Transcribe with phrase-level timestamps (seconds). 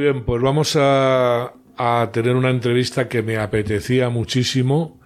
[0.00, 4.98] Bien, pues vamos a, a tener una entrevista que me apetecía muchísimo,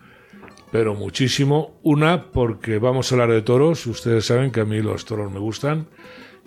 [0.71, 1.81] pero muchísimo.
[1.83, 5.41] Una, porque vamos a hablar de toros, ustedes saben que a mí los toros me
[5.41, 5.89] gustan,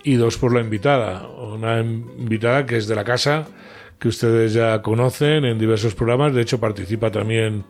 [0.02, 3.50] y dos, por la invitada, una invitada que es de la casa,
[4.00, 7.66] que ustedes ya conocen en diversos programas, de hecho participa también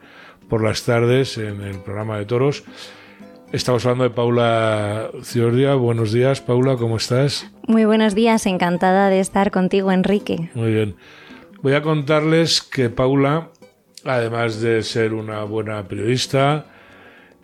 [0.48, 2.64] por las tardes en el programa de toros.
[3.54, 5.76] Estamos hablando de Paula Ciordia.
[5.76, 7.50] Buenos días, Paula, ¿cómo estás?
[7.66, 10.50] Muy buenos días, encantada de estar contigo, Enrique.
[10.54, 10.98] Muy bien.
[11.62, 13.52] Voy a contarles que Paula,
[14.04, 16.66] además de ser una buena periodista,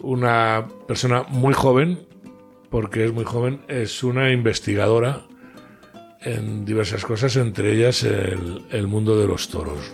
[0.02, 2.00] una persona muy joven,
[2.70, 5.22] porque es muy joven, es una investigadora
[6.22, 9.94] en diversas cosas, entre ellas el, mundo de los toros.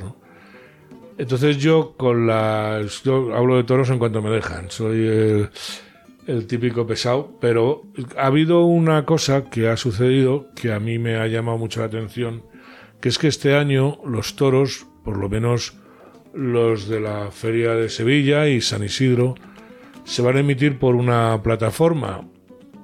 [1.20, 3.04] Entonces yo con las...
[3.04, 4.72] Yo hablo de toros en cuanto me dejan.
[4.72, 5.48] Soy
[6.28, 7.84] el típico pesado, pero
[8.18, 11.88] ha habido una cosa que ha sucedido que a mí me ha llamado mucho la
[11.88, 12.44] atención,
[13.02, 15.74] que es que este año los toros, por lo menos
[16.34, 19.36] los de la Feria de Sevilla y San Isidro,
[20.04, 22.28] se van a emitir por una plataforma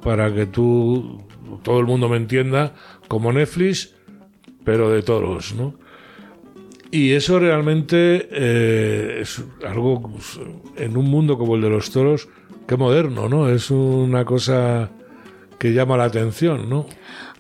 [0.02, 1.24] para que tú,
[1.64, 2.74] todo el mundo me entienda,
[3.08, 3.96] como Netflix,
[4.64, 5.76] pero de toros, ¿no?
[6.92, 10.12] Y eso realmente eh, es algo,
[10.78, 12.30] en un mundo como el de los toros,
[12.68, 13.50] qué moderno, ¿no?
[13.50, 14.90] Es una cosa
[15.60, 16.86] que llama la atención, ¿no?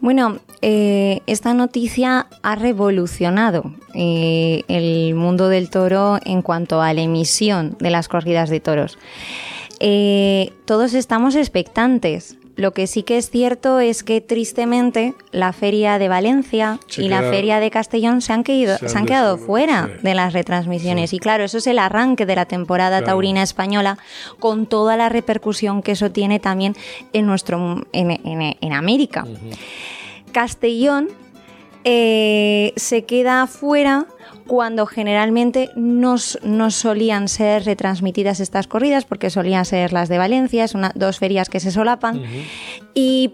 [0.01, 7.01] Bueno, eh, esta noticia ha revolucionado eh, el mundo del toro en cuanto a la
[7.01, 8.97] emisión de las corridas de toros.
[10.65, 16.07] Todos estamos expectantes lo que sí que es cierto es que tristemente la feria de
[16.07, 21.13] Valencia y la feria de Castellón se han, quedado fuera de las retransmisiones.
[21.13, 23.97] Y claro, eso es el arranque de la temporada taurina española
[24.39, 26.75] con toda la repercusión que eso tiene también
[27.11, 29.25] en, nuestro, en, América.
[30.31, 31.09] Castellón
[31.87, 34.07] eh, se queda fuera
[34.47, 40.83] cuando generalmente no, solían ser retransmitidas estas corridas, porque solían ser las de Valencia, son
[40.95, 42.23] dos ferias que se solapan,
[42.93, 43.33] y,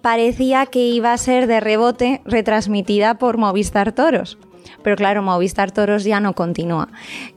[0.00, 4.38] parecía que iba a ser de rebote retransmitida por Movistar Toros.
[4.82, 6.88] Pero claro, Movistar Toros ya no continúa.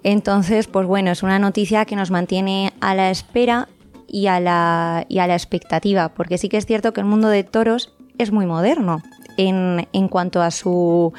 [0.03, 3.67] Entonces, pues bueno, es una noticia que nos mantiene a la espera
[4.07, 7.27] y a la, y a la expectativa, porque sí que es cierto que el mundo
[7.27, 9.01] de toros es muy moderno
[9.37, 11.13] en, cuanto a su,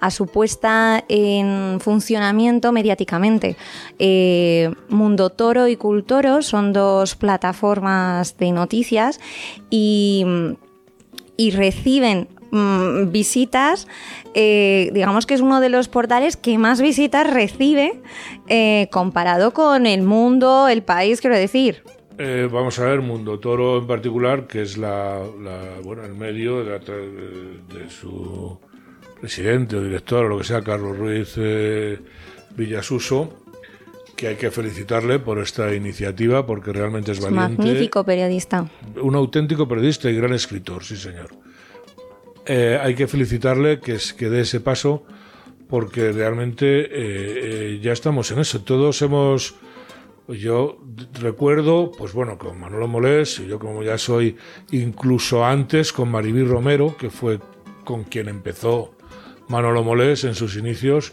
[0.00, 3.56] a su puesta en funcionamiento mediáticamente.
[3.98, 9.20] Eh, Mundo Toro y Cultoro son dos plataformas de noticias
[9.70, 10.26] y,
[11.52, 13.88] reciben mm, visitas,
[14.34, 18.02] eh, digamos que es uno de los portales que más visitas recibe
[18.48, 21.82] eh, comparado con el mundo, el país, quiero decir.
[22.22, 25.22] Eh, vamos a ver, Mundo Toro en particular, que es la,
[25.82, 26.78] bueno, el medio de,
[27.88, 28.58] su
[29.18, 31.98] presidente o director o lo que sea, Carlos Ruiz eh,
[32.54, 33.42] Villasuso,
[34.16, 37.56] que hay que felicitarle por esta iniciativa porque realmente es valiente.
[37.56, 38.70] Magnífico periodista.
[39.00, 41.30] Un auténtico periodista y gran escritor, sí señor.
[42.44, 45.04] Eh, hay que felicitarle que, que dé ese paso
[45.70, 48.60] porque realmente ya estamos en eso.
[48.60, 49.54] Todos hemos
[50.28, 50.78] yo
[51.20, 54.36] recuerdo, pues bueno, con Manolo Molés, y yo como ya soy
[54.70, 57.38] incluso antes con Maribí Romero, que fue
[57.84, 58.94] con quien empezó
[59.48, 61.12] Manolo Molés en sus inicios,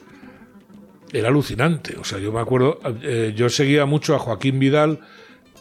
[1.11, 1.97] era alucinante.
[1.97, 4.99] O sea, yo me acuerdo, eh, yo seguía mucho a Joaquín Vidal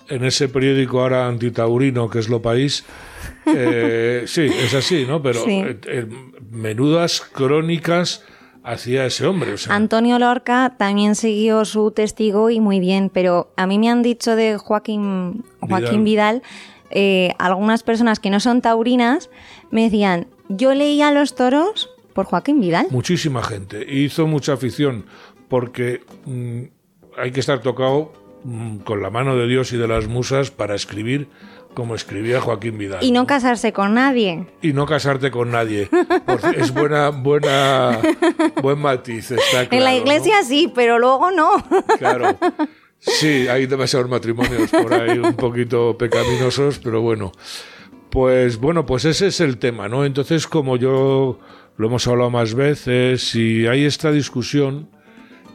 [0.08, 2.84] en ese periódico ahora antitaurino que es Lo País.
[3.46, 5.22] Eh, sí, es así, ¿no?
[5.22, 6.06] Pero eh,
[6.50, 8.24] menudas crónicas
[8.66, 9.54] hacía ese hombre.
[9.68, 14.34] Antonio Lorca también siguió su testigo y muy bien, pero a mí me han dicho
[14.34, 16.42] de Joaquín, Joaquín Vidal,
[16.90, 19.30] eh, algunas personas que no son taurinas
[19.70, 22.88] me decían, yo leía los toros por Joaquín Vidal.
[22.90, 25.06] Muchísima gente, hizo mucha afición,
[25.48, 26.62] porque mm,
[27.18, 28.12] hay que estar tocado
[28.42, 31.28] mm, con la mano de Dios y de las musas para escribir
[31.76, 33.04] como escribía Joaquín Vidal.
[33.04, 34.46] Y no, casarse con nadie.
[34.62, 35.90] Y no casarte con nadie.
[36.56, 38.00] es buena, buena,
[38.62, 41.50] buen matiz, está En la iglesia sí, pero luego no.
[41.98, 42.34] Claro.
[42.98, 47.30] Sí, hay demasiados matrimonios por ahí un poquito pecaminosos, pero bueno.
[48.08, 50.06] Pues bueno, pues ese es el tema, ¿no?
[50.06, 51.38] Entonces, como yo
[51.76, 54.88] lo hemos hablado más veces, y hay esta discusión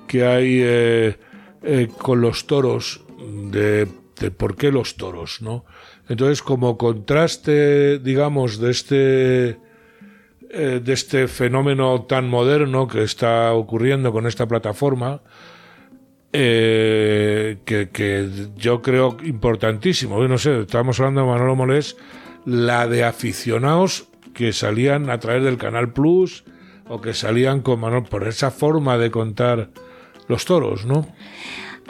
[0.07, 1.17] que hay eh,
[1.63, 3.87] eh, con los toros de,
[4.19, 5.65] de por qué los toros, ¿no?
[6.11, 9.49] Entonces, como contraste, digamos, de este,
[10.49, 15.21] eh, de este fenómeno tan moderno que está ocurriendo con esta plataforma,
[16.33, 20.21] eh, que, yo creo importantísimo.
[20.27, 21.95] No sé, estábamos hablando de Manolo Molés,
[22.43, 26.43] la de aficionados que salían a través del Canal Plus
[26.89, 29.69] o que salían con Manolo, por esa forma de contar
[30.27, 31.07] los toros, ¿no?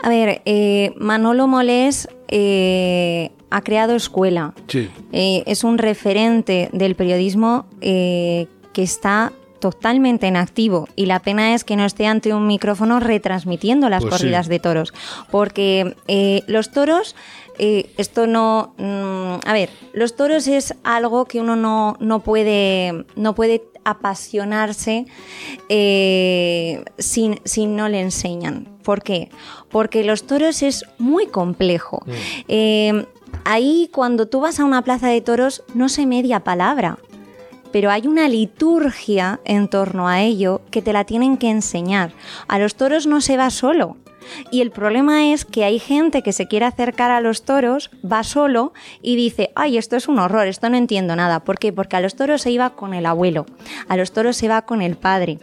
[0.03, 4.53] A ver, eh, Manolo Molés eh, ha creado escuela.
[4.67, 4.89] Sí.
[5.11, 11.63] Eh, es un referente del periodismo que está totalmente en activo y la pena es
[11.63, 14.49] que no esté ante un micrófono retransmitiendo las Pues corridas sí.
[14.49, 14.93] de toros,
[15.29, 17.15] porque eh, los toros,
[17.57, 23.05] eh, esto no, mm, a ver, los toros es algo que uno no, no puede,
[23.15, 25.05] no puede apasionarse
[25.69, 28.70] eh, si, si no le enseñan.
[28.83, 29.29] ¿Por qué?
[29.69, 32.03] Porque los toros es muy complejo.
[32.47, 33.05] Eh,
[33.45, 36.97] ahí cuando tú vas a una plaza de toros no se media palabra
[37.71, 42.11] pero hay una liturgia en torno a ello que te la tienen que enseñar.
[42.47, 43.97] A los toros no se va solo.
[44.51, 48.23] Y el problema es que hay gente que se quiere acercar a los toros, va
[48.23, 51.43] solo y dice, ay, esto es un horror, esto no entiendo nada.
[51.43, 51.73] ¿Por qué?
[51.73, 53.45] Porque a los toros se iba con el abuelo,
[53.87, 55.39] a los toros se va con el padre.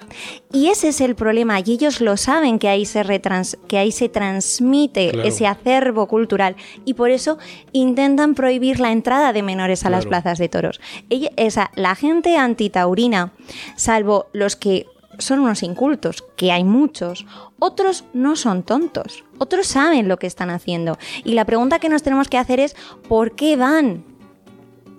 [0.53, 3.93] Y ese es el problema, y ellos lo saben que ahí se, retrans que ahí
[3.93, 5.29] se transmite Claro.
[5.29, 7.39] ese acervo cultural y por eso
[7.73, 10.81] intentan prohibir la entrada de menores a las plazas de toros.
[11.11, 13.33] Ella- esa, la gente antitaurina,
[13.77, 14.87] salvo los que
[15.19, 17.27] son unos incultos, que hay muchos,
[17.59, 20.99] otros no son tontos, otros saben lo que están haciendo.
[21.25, 22.77] Y la pregunta que nos tenemos que hacer es,
[23.09, 24.05] ¿por qué van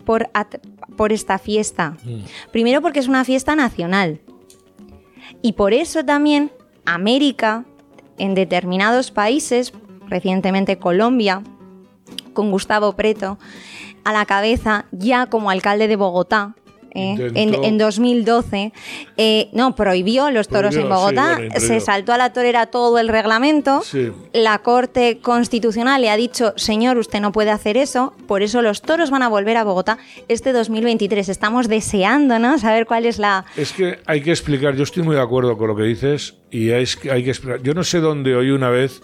[0.05, 0.29] por,
[0.95, 1.97] por esta fiesta?
[2.51, 4.21] Primero porque es una fiesta nacional.
[5.41, 6.51] Y por eso también
[6.85, 7.65] América,
[8.17, 9.73] en determinados países,
[10.07, 11.43] recientemente Colombia,
[12.33, 13.37] con Gustavo Preto
[14.03, 16.55] a la cabeza, ya como alcalde de Bogotá.
[16.93, 17.15] ¿Eh?
[17.35, 18.73] En, Intentó- en 2012,
[19.17, 21.67] eh, no, prohibió los toros Prohibió, en Bogotá, sí, bueno, prohibió.
[21.67, 24.11] se saltó a la torera todo el reglamento, Sí.
[24.33, 28.81] la Corte Constitucional le ha dicho, señor, usted no puede hacer eso, por eso los
[28.81, 29.97] toros van a volver a Bogotá
[30.27, 31.29] este 2023.
[31.29, 32.57] Estamos deseando, ¿no?
[32.59, 33.45] Saber cuál es la...
[33.55, 36.71] Es que hay que explicar, yo estoy muy de acuerdo con lo que dices y
[36.71, 37.61] hay, que- hay que explicar.
[37.61, 39.01] Yo no sé dónde oí una vez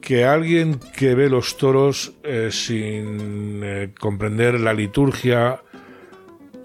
[0.00, 5.60] que alguien que ve los toros eh, sin comprender la liturgia,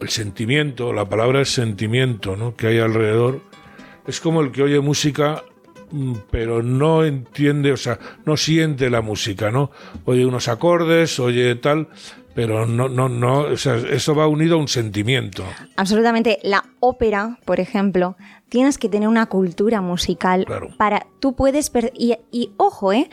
[0.01, 2.55] el sentimiento, la palabra es sentimiento, ¿no?
[2.55, 3.41] que hay alrededor,
[4.07, 5.43] es como el que oye música
[5.91, 9.71] mm, pero no entiende, o sea, no siente la música, ¿no?
[10.05, 11.87] Oye unos acordes, oye tal,
[12.33, 15.43] pero no, no, no, o sea, eso va unido a un sentimiento.
[15.75, 16.39] Absolutamente.
[16.43, 18.15] La ópera, por ejemplo,
[18.47, 20.69] tienes que tener una cultura musical Claro.
[20.77, 21.05] para.
[21.19, 21.71] Tú puedes.
[21.95, 23.09] y, y, ojo, ¿eh?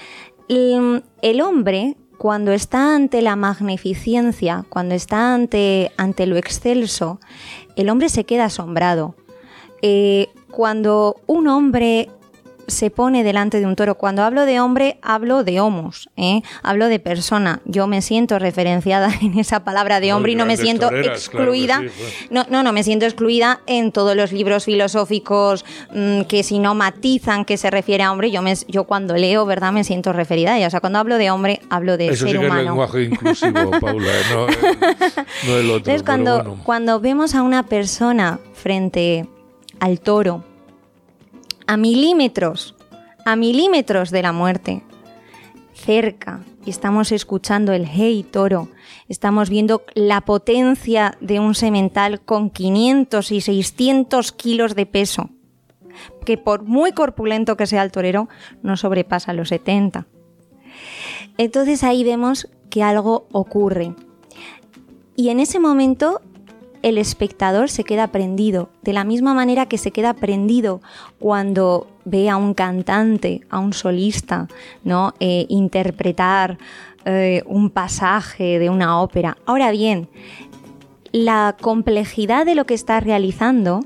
[0.49, 7.21] El, el hombre, cuando está ante la magnificencia, cuando está ante, ante lo excelso,
[7.77, 9.15] el hombre se queda asombrado.
[9.83, 12.09] Eh, cuando un hombre
[12.67, 13.97] se pone delante de un toro.
[13.97, 16.43] Cuando hablo de hombre, hablo de homos, ¿eh?
[16.63, 17.61] hablo de persona.
[17.65, 21.53] Yo me siento referenciada en esa palabra de hombre y no me siento toreras, claro
[21.53, 21.81] que excluida.
[21.81, 22.31] sí, pues.
[22.31, 26.75] no, no, no, me siento excluida en todos los libros filosóficos mm, que si no
[26.75, 29.73] matizan que se refiere a hombre, yo, me, yo cuando leo, ¿verdad?
[29.73, 30.67] Me siento referida a ella.
[30.69, 32.63] O sea, cuando hablo de hombre, hablo de Eso ser sí que es humano.
[32.71, 34.23] lenguaje inclusivo, Paula, ¿eh?
[34.33, 35.77] no, eh, no el otro.
[35.77, 36.61] Entonces, cuando, bueno.
[36.65, 39.27] cuando vemos a una persona frente
[39.81, 40.45] al toro,
[41.67, 42.75] a milímetros,
[43.25, 44.83] a milímetros de la muerte,
[45.75, 48.69] cerca, y estamos escuchando el hey toro,
[49.09, 55.31] estamos viendo la potencia de un semental con 500 y 600 kilos de peso,
[56.25, 58.29] que por muy corpulento que sea el torero,
[58.63, 60.07] no sobrepasa los 70.
[61.39, 63.95] Entonces ahí vemos que algo ocurre.
[65.15, 66.21] Y en ese momento
[66.83, 70.81] el espectador se queda prendido, de la misma manera que se queda prendido
[71.19, 74.49] cuando ve a un cantante, a un solista,
[74.85, 75.15] ¿no?
[75.21, 76.59] Eh, interpretar
[77.05, 79.37] eh, un pasaje de una ópera.
[79.47, 80.09] Ahora bien,
[81.13, 83.85] la complejidad de lo que estás realizando,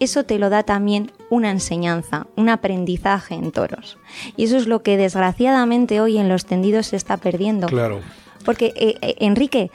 [0.00, 3.98] eso te lo da también una enseñanza, un aprendizaje en toros.
[4.36, 7.68] Y eso es lo que desgraciadamente hoy en los tendidos se está perdiendo.
[7.68, 8.00] Claro.
[8.44, 9.70] Porque, eh, Enrique,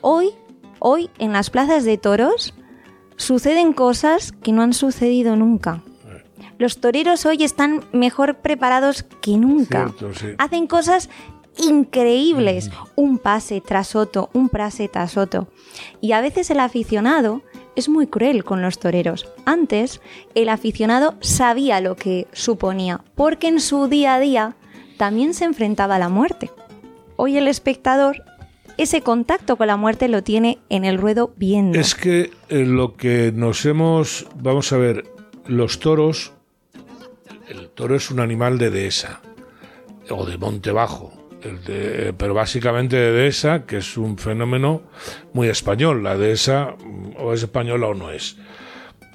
[0.00, 0.30] hoy,
[0.78, 2.54] hoy en las plazas de toros
[3.16, 5.82] suceden cosas que no han sucedido nunca.
[6.58, 9.92] Los toreros hoy están mejor preparados que nunca.
[9.96, 10.26] Cierto, sí.
[10.38, 11.08] Hacen cosas
[11.58, 15.48] increíbles, un pase tras otro, un pase tras otro.
[16.00, 17.42] Y a veces el aficionado
[17.76, 19.28] es muy cruel con los toreros.
[19.44, 20.00] Antes
[20.34, 24.56] el aficionado sabía lo que suponía, porque en su día a día
[24.96, 26.50] también se enfrentaba a la muerte.
[27.16, 28.24] Hoy el espectador
[28.78, 31.78] ese contacto con la muerte lo tiene en el ruedo viendo.
[31.78, 34.26] Es que eh, lo que nos hemos.
[34.36, 35.04] Vamos a ver,
[35.46, 36.32] los toros.
[37.48, 39.20] El toro es un animal de dehesa
[40.10, 41.12] o de monte bajo,
[42.18, 44.82] pero básicamente de dehesa, que es un fenómeno
[45.32, 46.02] muy español.
[46.02, 48.36] La dehesa mm, o es española o no es.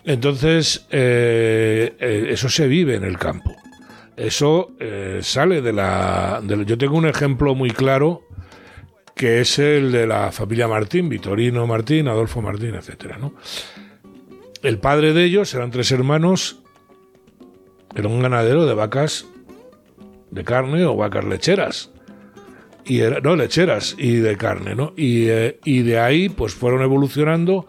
[0.05, 3.55] Entonces, eh, eh, eso se vive en el campo.
[4.15, 8.23] Eso eh, sale de la, Yo tengo un ejemplo muy claro
[9.23, 13.33] que es el de la familia Martín, Vitorino Martín, Adolfo Martín, etcétera, ¿no?
[14.61, 16.59] El padre de ellos, eran tres hermanos,
[17.95, 19.25] era un ganadero de vacas
[20.29, 21.89] de carne o vacas lecheras.
[22.83, 24.91] Y era, no, lecheras y de carne, ¿no?
[24.97, 25.29] Y,
[25.63, 27.65] y de ahí, pues fueron evolucionando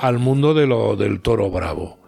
[0.00, 2.00] al mundo de lo, del toro bravo.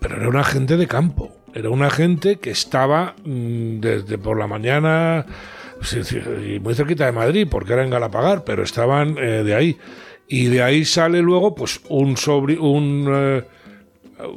[0.00, 4.48] Pero era una gente de campo, era una gente que estaba mm, desde por la
[4.48, 5.26] mañana
[6.46, 9.78] y muy cerquita de Madrid, porque era en Galapagar, pero estaban eh, de ahí.
[10.26, 13.44] Y de ahí sale luego, pues, un sobrino, un, eh,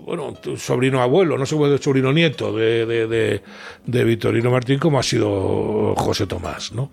[0.05, 3.41] bueno, sobrino abuelo, no sé si es sobrino nieto de,
[3.85, 6.89] de Vitorino Martín, como ha sido José Tomás, ¿no?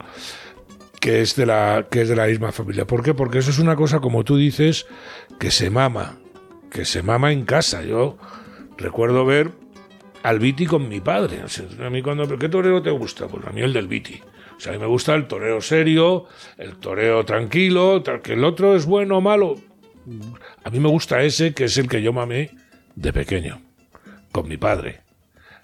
[1.01, 2.87] que es de la que es de la misma familia.
[2.87, 3.15] ¿Por qué?
[3.15, 4.87] Porque eso es una cosa como tú dices
[5.39, 6.19] que se mama,
[6.71, 7.83] que se mama en casa.
[7.83, 8.19] Yo
[8.77, 9.53] recuerdo ver
[10.23, 11.43] al Viti con mi padre.
[11.85, 13.29] a mí cuando ¿qué torero te gusta?
[13.29, 14.21] Pues a mí el del Viti.
[14.59, 18.75] O sea, a mí me gusta el toreo serio, el toreo tranquilo, que el otro
[18.75, 19.55] es bueno o malo.
[20.65, 22.51] A mí me gusta ese que es el que yo mamé
[22.97, 23.61] de pequeño,
[24.33, 25.03] con mi padre.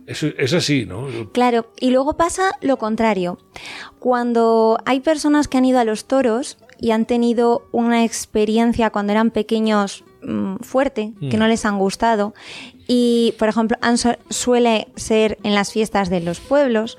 [0.07, 1.09] Es, así, ¿no?
[1.33, 3.39] Claro, y luego pasa lo contrario.
[3.99, 9.13] Cuando hay personas que han ido a los toros y han tenido una experiencia cuando
[9.13, 11.41] eran pequeños mm, fuerte, que mm.
[11.41, 12.35] no les han gustado,
[12.87, 13.77] y por ejemplo
[14.29, 16.99] suele ser en las fiestas de los pueblos,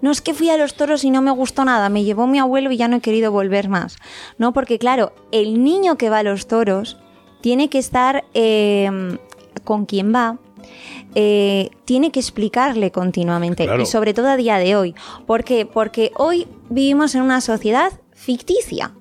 [0.00, 2.38] no es que fui a los toros y no me gustó nada, me llevó mi
[2.38, 3.96] abuelo y ya no he querido volver más.
[4.38, 6.98] No, porque claro, el niño que va a los toros
[7.40, 9.18] tiene que estar eh,
[9.64, 10.38] con quien va,
[11.14, 14.94] eh, tiene que explicarle continuamente y sobre todo a día de hoy.
[15.26, 15.66] ¿Por qué?
[15.66, 18.92] Porque hoy vivimos en una sociedad ficticia.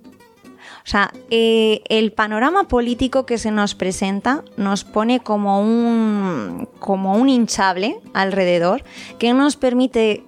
[0.86, 7.16] O sea, eh, el panorama político que se nos presenta nos pone como un, como
[7.16, 8.84] un hinchable alrededor
[9.18, 10.26] que no nos permite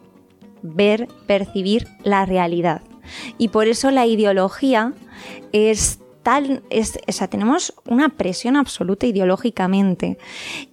[0.66, 2.82] ver, percibir la realidad.
[3.38, 4.94] Y por eso la ideología
[5.52, 6.00] es
[6.70, 10.18] es, o sea, tenemos una presión absoluta ideológicamente.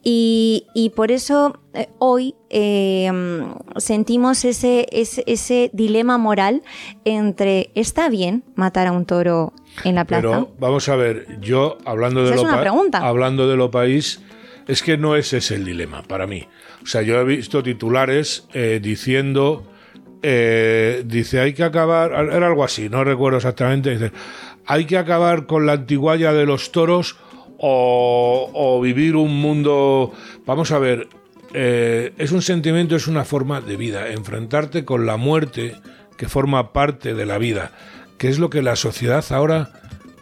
[0.03, 6.63] Y, por eso eh, hoy em, sentimos ese, ese, dilema moral
[7.05, 9.53] entre está bien matar a un toro
[9.85, 10.23] en la plaza.
[10.23, 12.49] Pero vamos a ver, yo hablando de, lo,
[12.95, 14.21] hablando de lo país,
[14.67, 16.47] es que no ese es el dilema para mí.
[16.83, 19.65] O sea, yo he visto titulares eh, diciendo,
[20.23, 24.13] eh, dice, hay que acabar, era algo así, no recuerdo exactamente, dice,
[24.67, 27.17] hay que acabar con la antiguaya de los toros
[27.59, 30.13] o, vivir un mundo...
[30.45, 31.09] Vamos a ver,
[31.55, 35.77] eh, es un sentimiento, es una forma de vida, enfrentarte con la muerte
[36.17, 37.73] que forma parte de la vida,
[38.19, 39.73] que es lo que la sociedad ahora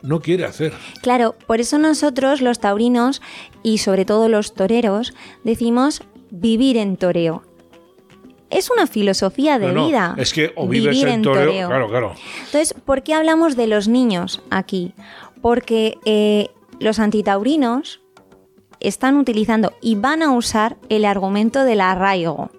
[0.02, 0.72] no quiere hacer.
[1.02, 3.20] Claro, por eso nosotros los taurinos
[3.62, 5.14] y sobre todo los toreros
[5.44, 7.42] decimos vivir en toreo,
[8.50, 10.14] es una filosofía de vida.
[10.18, 12.14] Es que o vives en toreo, Claro, claro.
[12.38, 14.94] Entonces, ¿por qué hablamos de los niños aquí?
[15.40, 18.00] Porque eh, los antitaurinos
[18.80, 22.50] están utilizando y van a usar el argumento del arraigo.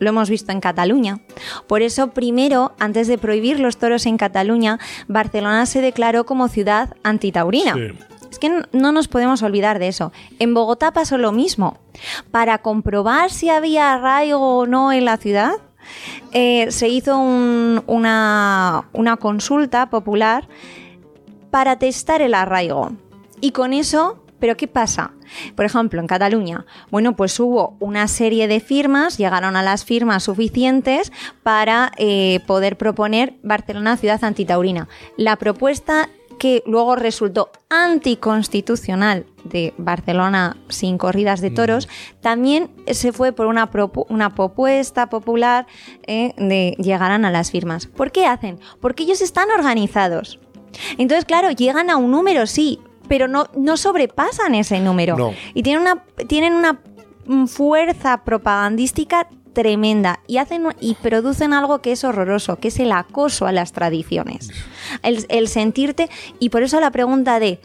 [0.00, 1.20] Lo hemos visto en Cataluña.
[1.66, 6.96] Por eso, primero, antes de prohibir los toros en Cataluña, Barcelona se declaró como ciudad
[7.02, 7.74] antitaurina.
[7.74, 7.92] Sí.
[8.34, 10.10] Es que no nos podemos olvidar de eso.
[10.40, 11.78] En Bogotá pasó lo mismo.
[12.32, 15.52] Para comprobar si había arraigo o no en la ciudad,
[16.32, 18.88] eh, se hizo una,
[19.20, 20.48] consulta popular
[21.52, 22.90] para testar el arraigo.
[23.40, 25.12] Y con eso pero ¿qué pasa?
[25.54, 30.24] Por ejemplo, en Cataluña, bueno, pues hubo una serie de firmas, llegaron a las firmas
[30.24, 31.12] suficientes
[31.42, 34.86] para eh, poder proponer Barcelona ciudad antitaurina.
[35.16, 41.88] La propuesta que luego resultó anticonstitucional de Barcelona sin corridas de toros,
[42.20, 43.70] también se fue por una,
[44.08, 45.66] una propuesta popular
[46.06, 47.86] eh, de llegarán a las firmas.
[47.86, 48.58] ¿Por qué hacen?
[48.80, 50.38] Porque ellos están organizados.
[50.98, 55.32] Entonces, claro, llegan a un número, sí, pero no, no sobrepasan ese número.
[55.54, 56.80] Y tienen una, tienen una
[57.46, 63.46] fuerza propagandística tremenda y hacen y producen algo que es horroroso, que es el acoso
[63.46, 64.50] a las tradiciones.
[65.02, 66.08] El, sentirte
[66.38, 67.60] y por eso la pregunta de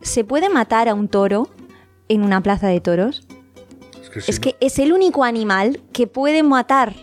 [0.00, 1.48] ¿se puede matar a un toro
[2.08, 3.26] en una plaza de toros?
[4.26, 6.94] Es que, es, el único animal que puede matar.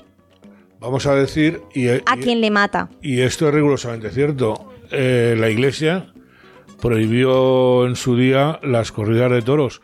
[0.80, 2.90] Vamos a decir y, a quien le mata.
[3.02, 4.72] Y esto es rigurosamente cierto.
[4.92, 6.14] Eh, la Iglesia
[6.82, 9.82] prohibió en su día las corridas de toros,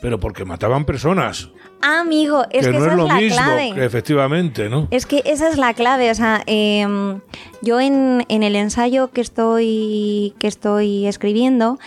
[0.00, 1.50] pero porque mataban personas
[1.82, 3.72] Amigo, es que, no esa es lo la mismo, clave.
[3.74, 4.88] que efectivamente, ¿no?
[4.90, 6.10] Es que esa es la clave.
[6.10, 7.20] O sea, em,
[7.60, 11.78] yo en, en el ensayo que estoy, que estoy escribiendo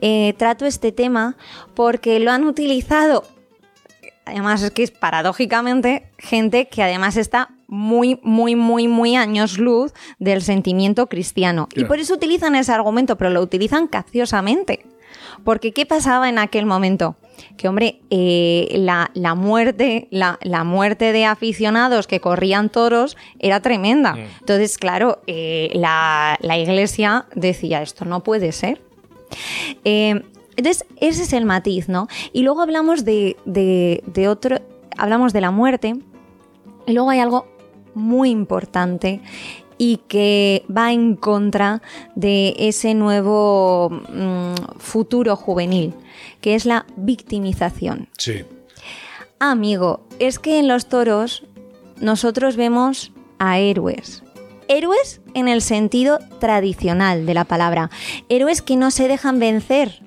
[0.00, 1.36] eh, trato este tema
[1.74, 3.24] porque lo han utilizado.
[4.26, 9.92] Además, es que es paradójicamente gente que además está muy, muy, muy, muy años luz
[10.18, 11.68] del sentimiento cristiano.
[11.74, 14.86] Y por eso utilizan ese argumento, pero lo utilizan capciosamente.
[15.44, 17.16] Porque ¿qué pasaba en aquel momento?
[17.56, 23.60] Que, hombre, eh, la, la muerte, la, la muerte de aficionados que corrían toros era
[23.60, 24.14] tremenda.
[24.40, 28.80] Entonces, claro, eh, la, la iglesia decía, esto no puede ser.
[29.84, 30.22] Eh,
[30.56, 32.06] entonces, ese es el matiz, ¿no?
[32.32, 34.58] Y luego hablamos de, de- de otro,
[34.96, 35.96] hablamos de la muerte,
[36.86, 37.46] y luego hay algo
[37.94, 39.20] muy importante
[39.78, 41.82] y que va en contra
[42.14, 45.94] de ese nuevo mm, futuro juvenil,
[46.44, 48.10] que es la victimización.
[48.18, 48.44] Sí.
[49.38, 51.42] Amigo, es que en los toros
[52.02, 54.22] nosotros vemos a héroes.
[54.68, 57.88] Héroes en el sentido tradicional de la palabra.
[58.28, 60.02] Héroes que no se dejan vencer.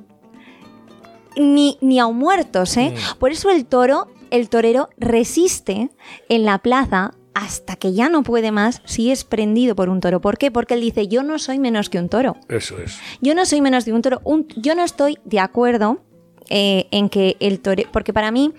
[1.35, 2.93] Ni, ni a muertos, ¿eh?
[3.17, 5.89] Por eso el toro, el torero, resiste
[6.29, 10.21] en la plaza hasta que ya no puede más si es prendido por un toro.
[10.21, 10.51] ¿Por qué?
[10.51, 12.35] Porque él dice, yo no soy menos que un toro.
[12.47, 12.99] Eso es.
[13.21, 14.21] Yo no soy menos de un toro.
[14.23, 16.03] Un- yo no estoy de acuerdo
[16.49, 17.89] eh, en que el torero.
[17.91, 18.53] Porque para mí,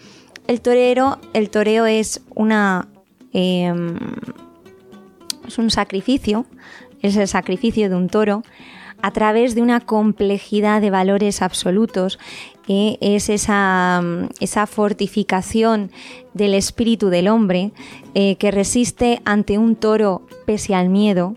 [0.46, 2.88] el torero, el toreo es una.
[3.32, 3.96] em,
[5.46, 6.46] es un sacrificio.
[7.02, 8.42] Es el sacrificio de un toro
[9.02, 12.18] a través de una complejidad de valores absolutos.
[12.70, 15.90] eh, es esa, mm, esa fortificación
[16.34, 17.72] del espíritu del hombre
[18.14, 21.34] eh, que resiste ante un toro pese al miedo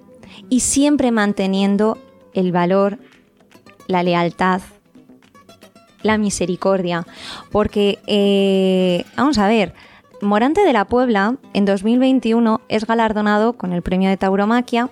[0.50, 1.98] y siempre manteniendo
[2.34, 2.98] el valor,
[3.88, 4.62] la lealtad,
[6.03, 7.05] la misericordia.
[7.51, 9.74] Porque, eh, vamos a ver,
[10.22, 14.89] Morante de la Puebla en 2021 es galardonado con el premio de tauromaquia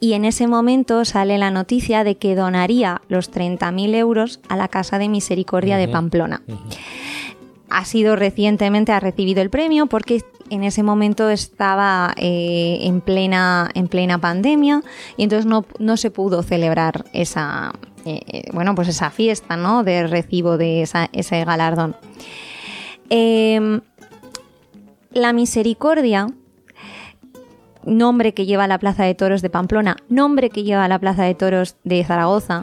[0.00, 4.66] y en ese momento sale la noticia de que donaría los 30.000 euros a la
[4.66, 6.42] Casa de Misericordia de Pamplona.
[7.70, 13.70] Ha sido recientemente, ha recibido el premio porque en ese momento estaba eh, en, plena,
[13.74, 14.82] en plena pandemia
[15.16, 17.72] y entonces no, no se pudo celebrar esa,
[18.04, 19.82] eh, bueno, pues esa fiesta ¿no?
[19.84, 21.96] de recibo de esa- ese galardón.
[23.10, 23.80] Em,
[25.12, 26.26] la misericordia,
[27.84, 31.34] nombre que lleva la Plaza de Toros de Pamplona, nombre que lleva la Plaza de
[31.34, 32.62] Toros de Zaragoza,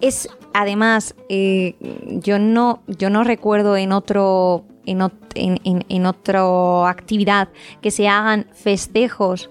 [0.00, 1.76] es además, eh,
[2.22, 4.64] yo, no, yo no recuerdo en otro...
[4.84, 7.50] En, ot- en, en- en otra actividad
[7.82, 9.48] que se hagan festejos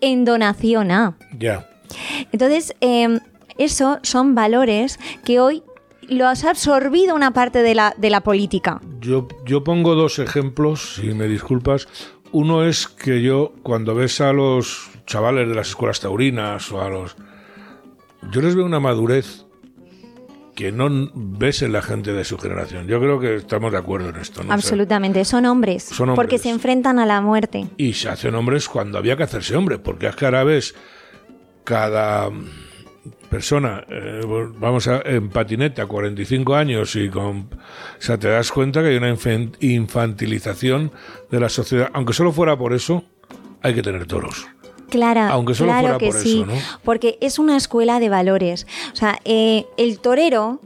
[0.00, 1.18] en donación a.
[1.38, 1.68] Ya.
[2.32, 3.18] Entonces, eh,
[3.58, 5.62] eso son valores que hoy
[6.08, 8.80] los ha absorbido una parte de la, de la política.
[9.00, 11.86] Yo, yo pongo dos ejemplos, si me disculpas.
[12.32, 16.88] Uno es que yo, cuando ves a los chavales de las escuelas taurinas o a
[16.88, 17.16] los...
[18.32, 19.46] Yo les veo una madurez
[20.54, 22.86] que no ves en la gente de su generación.
[22.86, 24.40] Yo creo que estamos de acuerdo en esto.
[24.42, 24.46] ¿no?
[24.46, 26.42] O sea, Absolutamente, son hombres, Son porque hombres.
[26.42, 27.66] se enfrentan a la muerte.
[27.76, 30.74] y se hacen hombres cuando había que hacerse hombre, porque es que ahora ves
[31.64, 32.30] cada
[33.30, 34.20] persona, eh,
[34.58, 37.38] vamos a, en patineta, 45 años y con...
[37.38, 40.92] O sea, te das cuenta que hay una infan- infantilización
[41.30, 41.88] de la sociedad.
[41.94, 43.04] Aunque solo fuera por eso,
[43.62, 44.46] hay que tener toros.
[44.90, 46.54] Clara, Aunque solo claro fuera que por sí, eso, ¿no?
[46.84, 48.66] porque es una escuela de valores.
[48.92, 50.60] O sea, eh, el torero,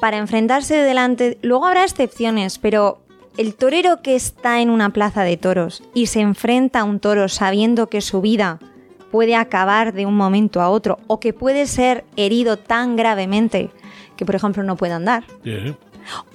[0.00, 2.98] para enfrentarse delante, luego habrá excepciones, pero
[3.36, 7.28] el torero que está en una plaza de toros y se enfrenta a un toro
[7.28, 8.58] sabiendo que su vida
[9.10, 13.70] puede acabar de un momento a otro o que puede ser herido tan gravemente
[14.16, 15.24] que, por ejemplo, no pueda andar,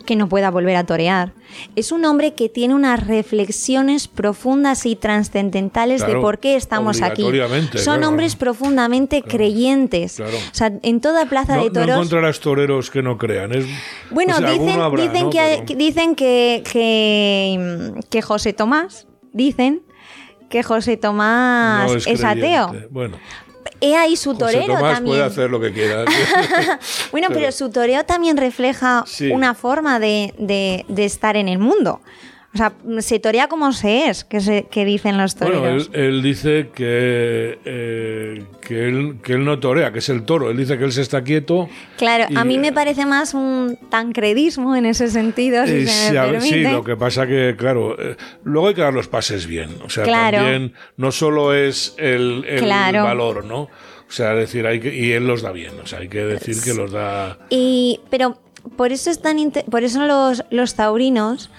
[0.06, 1.32] que no pueda volver a torear.
[1.76, 7.02] Es un hombre que tiene unas reflexiones profundas y trascendentales de Claro, por qué estamos
[7.02, 7.24] aquí.
[7.24, 7.32] Son
[7.96, 8.08] claro.
[8.10, 10.20] hombres profundamente creyentes.
[10.20, 11.90] O sea, en toda plaza No, de no toros.
[11.96, 13.54] encontrarás toreros que no crean.
[13.54, 13.66] Es,
[14.12, 15.30] bueno, o sea, dicen, alguno habrá, dicen, ¿no?
[15.30, 19.82] que, Pero- que- dicen que, que, que José Tomás, dicen
[20.52, 22.72] que José Tomás no es, ateo.
[22.92, 23.18] Bueno,
[23.80, 25.16] He ahí su José torero Tomás también.
[25.18, 26.06] puede hacer lo que quiera.
[27.12, 29.32] Bueno, pero, su toreo también refleja Sí.
[29.32, 32.02] una forma de, de- de estar en el mundo.
[32.54, 35.90] O sea, se torea como se es, que, se, que dicen los Bueno, toreros.
[35.94, 40.52] él, él dice que, eh, que, él, que él no torea, que es el toro.
[40.52, 41.70] Él dice que él se está quieto.
[41.98, 46.14] claro, a mí me parece más un tancredismo en ese sentido, si Eh, se sí,
[46.14, 49.70] me sí, lo que pasa que, claro, eh, luego hay que dar los pases bien.
[49.86, 50.40] O sea, Claro.
[50.40, 53.04] también no solo es el, el Claro.
[53.06, 53.62] valor, ¿no?
[53.62, 53.70] O
[54.14, 55.80] sea, decir, hay que, y él los da bien.
[55.82, 57.38] O sea, hay que decir que los da.
[57.50, 58.38] Y, pero
[58.76, 59.38] por eso, es tan
[59.72, 61.50] por eso los, los taurinos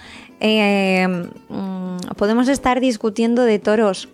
[0.43, 1.07] eh,
[1.49, 4.09] mm, podemos estar discutiendo de toros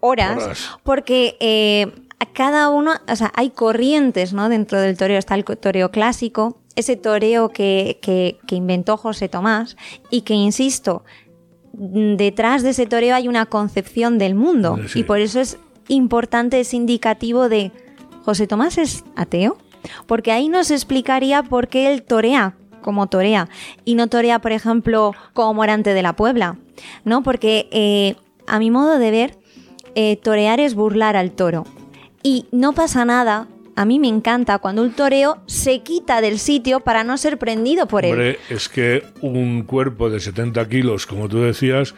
[0.00, 0.70] horas, Horas.
[0.82, 4.48] porque eh, a cada uno, o sea, hay corrientes ¿no?
[4.48, 5.18] dentro del toreo.
[5.18, 9.76] Está el toreo clásico, ese toreo que, que- que inventó José Tomás
[10.10, 11.04] y que, insisto,
[11.72, 15.00] detrás de ese toreo hay una concepción del mundo Sí.
[15.00, 15.58] y por eso es
[15.88, 17.70] importante, es indicativo de
[18.24, 19.56] José Tomás es ateo,
[20.06, 23.48] porque ahí nos explicaría por qué él torea como torea
[23.84, 26.56] y no torea, por ejemplo, como Morante de la Puebla,
[27.04, 27.24] ¿no?
[27.24, 28.14] Porque eh,
[28.46, 29.38] a mi modo de ver,
[29.96, 31.64] eh, torear es burlar al toro
[32.22, 33.48] y no pasa nada.
[33.74, 37.88] A mí me encanta cuando un toreo se quita del sitio para no ser prendido
[37.88, 38.12] por él.
[38.12, 41.92] Hombre, es que un cuerpo de 70 kilos, como tú decías,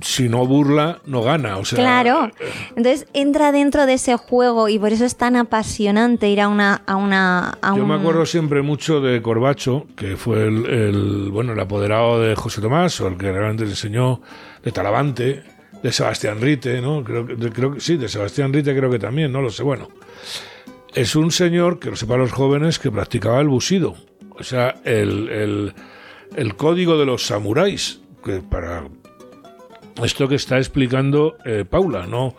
[0.00, 1.56] si no burla, no gana.
[1.58, 2.30] O sea, Claro.
[2.76, 6.82] Entonces entra dentro de ese juego y por eso es tan apasionante ir a una
[6.86, 11.30] a una a Yo un- me acuerdo siempre mucho de Corbacho, que fue el, el,
[11.30, 14.20] bueno el apoderado de José Tomás, o el que realmente le enseñó
[14.62, 15.42] de Talavante,
[15.82, 17.04] de Sebastián Rite, ¿no?
[17.04, 19.62] Creo de- creo que sí, de Sebastián Rite creo que también, no lo sé.
[19.62, 19.88] Bueno,
[20.94, 23.94] es un señor, que lo sepan los jóvenes, que practicaba el busido.
[24.38, 25.74] O sea, el, el,
[26.36, 28.84] el código de los samuráis, que para
[30.04, 32.34] esto que está explicando eh, Paula, ¿no?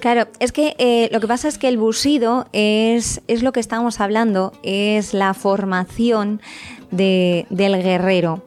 [0.00, 3.58] Claro, es que eh, lo que pasa es que el busido es, es lo que
[3.58, 6.40] estamos hablando, es la formación
[6.92, 8.44] de- del guerrero.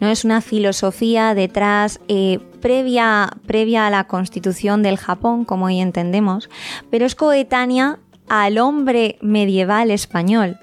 [0.00, 5.80] No es una filosofía detrás eh, previa, previa a la constitución del Japón, como hoy
[5.80, 6.48] entendemos,
[6.90, 10.58] pero es coetánea al hombre medieval español.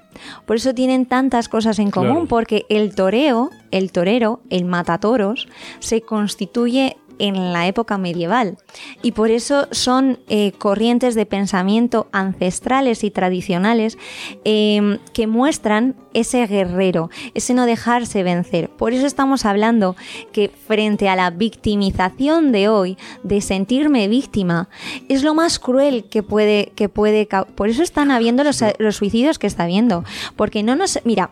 [0.46, 2.26] Por eso tienen tantas cosas en común, Claro.
[2.26, 5.46] porque el toreo, el torero, el matatoros,
[5.78, 8.58] se constituye en la época medieval.
[9.00, 13.96] Y por eso son eh, corrientes de pensamiento ancestrales y tradicionales
[14.44, 18.68] eh, que muestran ese guerrero, ese no dejarse vencer.
[18.70, 19.94] Por eso estamos hablando
[20.32, 24.68] que frente a la victimización de hoy, de sentirme víctima,
[25.08, 29.38] es lo más cruel que puede, que puede Por eso están habiendo los, los suicidios
[29.38, 30.04] que está habiendo.
[30.34, 30.98] Porque no nos.
[31.04, 31.30] Mira,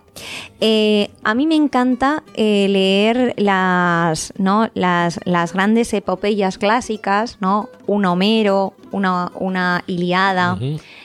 [0.61, 4.71] eh, a mí me encanta leer las, ¿no?
[4.75, 7.69] las, las grandes epopeyas clásicas, ¿no?
[7.87, 10.59] Un Homero, una, una Iliada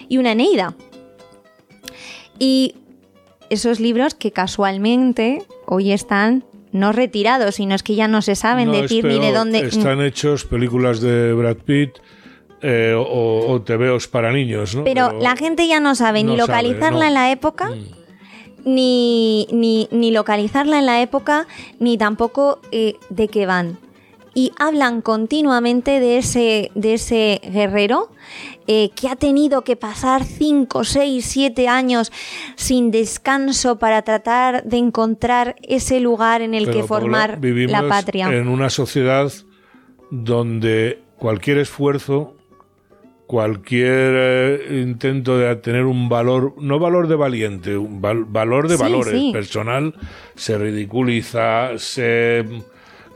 [0.07, 0.75] y una Eneida.
[2.39, 2.75] Y
[3.49, 8.67] esos libros que casualmente hoy están no retirados, sino es que ya no se saben
[8.67, 9.59] No, decir ni de dónde.
[9.59, 11.91] Están hechos películas de Brad Pitt
[12.61, 14.83] eh, o, o tebeos para niños, ¿no?
[14.83, 17.05] Pero la gente ya no sabe ni sabe, localizarla no.
[17.07, 18.73] en la época, Mm.
[18.73, 21.47] ni, ni, ni localizarla en la época,
[21.79, 23.77] ni tampoco eh, de qué van.
[24.35, 28.11] Y hablan continuamente de ese, de ese guerrero
[28.67, 32.11] eh, que ha tenido que pasar 5, 6, 7 años
[32.55, 38.27] sin descanso para tratar de encontrar ese lugar en el Pero, que formar la patria.
[38.27, 39.31] En una sociedad
[40.11, 42.35] donde cualquier esfuerzo,
[43.27, 48.75] cualquier eh, intento de tener un valor, no valor de valiente, un val- valor de
[48.75, 49.29] Sí, valores sí.
[49.31, 49.93] personal,
[50.35, 52.43] se ridiculiza, se.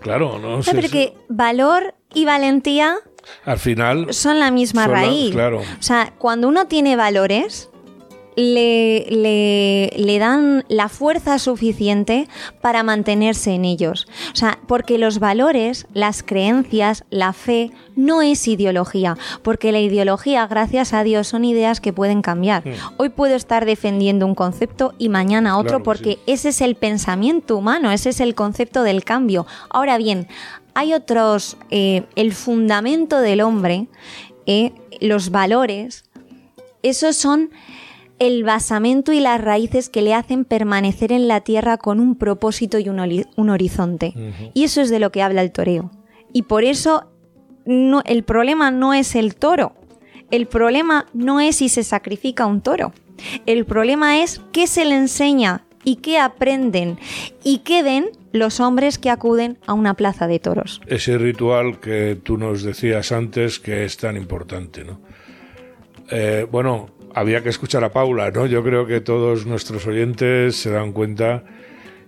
[0.01, 0.57] Claro, ¿no?
[0.57, 2.95] No, Se- pero que valor y valentía
[3.45, 4.13] al final.
[4.13, 5.31] son la misma Son la- raíz.
[5.31, 5.59] claro.
[5.59, 7.69] O sea, cuando uno tiene valores,
[8.39, 12.27] le, le- le dan la fuerza suficiente
[12.61, 14.07] para mantenerse en ellos.
[14.31, 19.17] O sea, porque los valores, las creencias, la fe, no es ideología.
[19.43, 22.63] Porque la ideología, gracias a Dios, son ideas que pueden cambiar.
[22.97, 26.19] Hoy puedo estar defendiendo un concepto y mañana otro Claro porque sí.
[26.27, 29.45] ese es el pensamiento humano, ese es el concepto del cambio.
[29.69, 30.27] Ahora bien,
[30.73, 33.87] hay otros, eh, el fundamento del hombre,
[34.45, 34.71] eh,
[35.01, 36.05] los valores,
[36.83, 37.49] esos son
[38.19, 42.77] el basamento y las raíces que le hacen permanecer en la tierra con un propósito
[42.77, 44.13] y un, horizonte.
[44.53, 45.91] Y eso es de lo que habla el toreo.
[46.33, 47.09] Y por eso
[47.65, 49.73] no, el problema no es el toro.
[50.31, 52.93] El problema no es si se sacrifica un toro.
[53.45, 56.99] El problema es qué se le enseña y qué aprenden
[57.43, 60.81] y qué ven los hombres que acuden a una plaza de toros.
[60.87, 64.99] ese ritual que tú nos decías antes que es tan importante, ¿no?
[66.11, 68.45] Eh, bueno, había que escuchar a Paula, ¿no?
[68.45, 71.43] Yo creo que todos nuestros oyentes se dan cuenta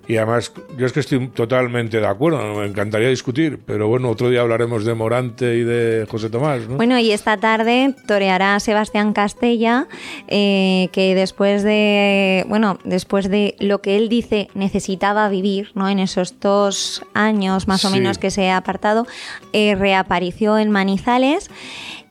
[0.08, 4.30] y además yo es que estoy totalmente de acuerdo, me encantaría discutir, pero bueno, otro
[4.30, 6.76] día hablaremos de Morante y de José Tomás, ¿no?
[6.76, 9.88] Bueno, y esta tarde toreará Sebastián Castella,
[10.28, 15.88] eh, que después de, bueno, después de lo que él dice necesitaba vivir, ¿no?
[15.88, 17.94] En esos dos años más o Sí.
[17.94, 19.06] menos que se ha apartado,
[19.54, 21.50] eh, reapareció en Manizales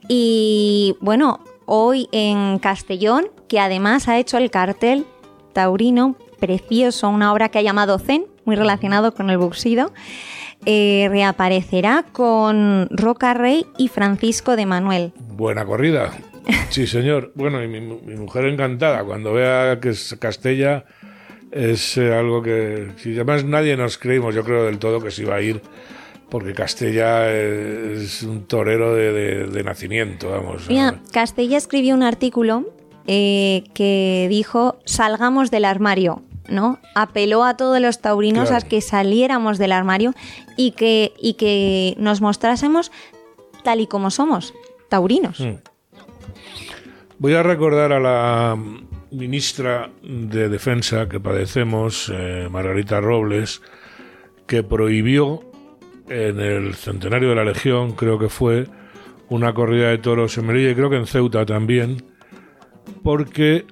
[0.08, 1.40] y, bueno,
[1.72, 5.06] hoy en Castellón, que además ha hecho el cartel
[5.52, 9.92] taurino precioso, una obra que ha llamado Zen, muy relacionado con el buxido.
[10.66, 15.12] eh, reaparecerá con Roca Rey y Francisco de Manuel.
[15.16, 16.10] Buena corrida.
[16.70, 17.30] Sí, señor.
[17.34, 20.84] Bueno, y mi, mi mujer encantada cuando vea que es Castella
[21.52, 25.22] es eh, algo que, si además nadie nos creímos, yo creo del todo que se
[25.22, 25.60] iba a ir,
[26.30, 30.68] porque Castella es un torero de, nacimiento, vamos.
[30.68, 32.72] Mira, Castella escribió un artículo
[33.06, 36.22] eh, que dijo, salgamos del armario.
[36.48, 36.80] ¿no?
[36.96, 40.14] Apeló a todos los taurinos a que saliéramos del armario
[40.56, 42.90] y que, y que nos mostrásemos
[43.62, 44.52] tal y como somos,
[44.88, 45.38] taurinos.
[45.38, 45.56] Mm.
[47.18, 48.58] Voy a recordar a la
[49.10, 53.62] ministra de Defensa que padecemos, eh, Margarita Robles,
[54.46, 55.49] que prohibió
[56.10, 58.66] en el centenario de la Legión, creo que fue,
[59.28, 62.02] una corrida de toros en Melilla y creo que en Ceuta también,
[63.04, 63.64] porque,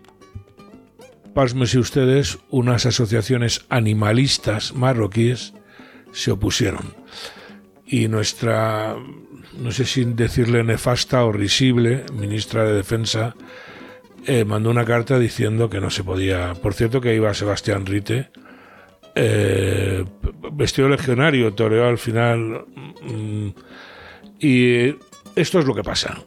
[1.34, 5.52] pásmese ustedes, unas asociaciones animalistas marroquíes
[6.12, 6.94] se opusieron.
[7.84, 8.94] Y nuestra,
[9.58, 13.34] no sé si decirle nefasta o risible, ministra de Defensa,
[14.26, 16.54] eh, mandó una carta diciendo que no se podía.
[16.54, 18.30] Por cierto, que iba Sebastián Rite,
[19.18, 20.04] eh,
[20.52, 22.64] vestido legionario, toreó al final.
[23.02, 23.48] Mm,
[24.38, 24.94] y
[25.34, 26.18] esto es lo que pasa: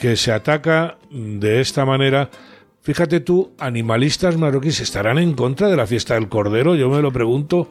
[0.00, 2.30] que se ataca de esta manera.
[2.80, 6.74] Fíjate tú, animalistas marroquíes estarán en contra de la fiesta del cordero.
[6.74, 7.68] Yo me lo pregunto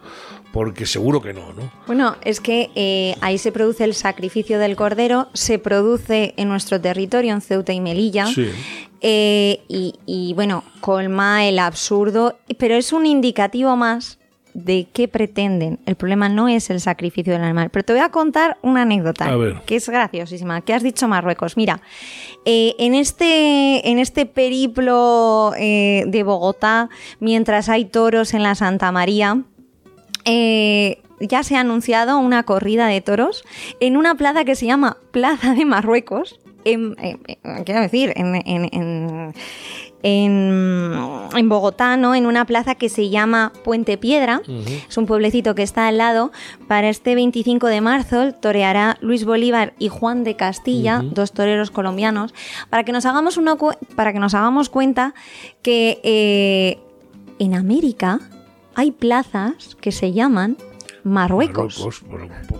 [0.51, 1.71] porque seguro que no, ¿no?
[1.87, 6.79] Bueno, es que eh, ahí se produce el sacrificio del cordero, se produce en nuestro
[6.79, 8.27] territorio, en Ceuta y Melilla.
[8.27, 8.49] Sí.
[9.01, 14.19] Eh, y, bueno, colma el absurdo, pero es un indicativo más
[14.57, 15.79] de qué pretenden.
[15.85, 17.69] El problema no es el sacrificio del animal.
[17.69, 19.31] Pero te voy a contar una anécdota
[19.67, 20.61] que es graciosísima.
[20.61, 21.57] ¿Qué has dicho Marruecos?
[21.57, 21.79] Mira,
[22.43, 26.89] eh, en, este, en este periplo eh, de Bogotá,
[27.19, 29.43] mientras hay toros en la Santa María,
[30.25, 33.43] ya se ha anunciado una corrida de toros
[33.79, 36.39] en una plaza que se llama Plaza de Marruecos
[36.73, 36.95] en,
[37.65, 39.33] quiero decir, en,
[40.03, 42.15] en, Bogotá, ¿no?
[42.15, 44.41] En una plaza que se llama Puente Piedra.
[44.87, 46.31] Es un pueblecito que está al lado.
[46.67, 52.33] Para este 25 de marzo toreará Luis Bolívar y Juan de Castilla, dos toreros colombianos,
[52.69, 53.57] para que nos hagamos, uno,
[53.95, 55.13] para que nos hagamos cuenta
[55.61, 56.79] que eh,
[57.39, 58.19] en América
[58.75, 60.57] hay plazas que se llaman
[61.09, 62.03] Marruecos.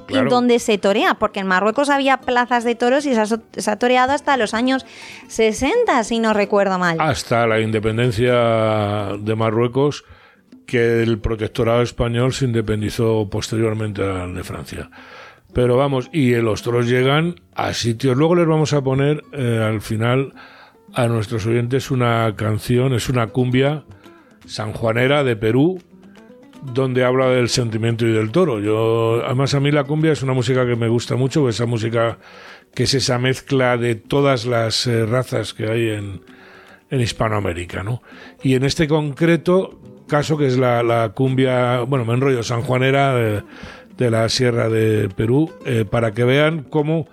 [0.10, 4.14] Y donde se torea, porque en Marruecos había plazas de toros y se ha, toreado
[4.14, 4.86] hasta los años
[5.28, 6.98] 60, si no recuerdo mal.
[7.00, 10.06] Hasta la independencia de Marruecos,
[10.66, 14.90] que el protectorado español se independizó posteriormente al de Francia.
[15.54, 18.18] Pero vamos, y los toros llegan a sitios.
[18.18, 20.34] Luego les vamos a poner eh, al final
[20.94, 23.84] a nuestros oyentes una canción, es una cumbia
[24.46, 25.82] sanjuanera de Perú,
[26.74, 28.60] donde habla del sentimiento y del toro.
[28.60, 32.18] Yo, además a mí la cumbia es una música que me gusta mucho, esa música
[32.74, 36.22] que es esa mezcla de todas las eh, razas que hay en,
[36.90, 38.02] en Hispanoamérica, ¿no?
[38.44, 43.44] Y en este concreto caso que es la, cumbia, bueno, me enrollo sanjuanera de,
[43.98, 47.08] de la Sierra de Perú, eh, para que vean cómo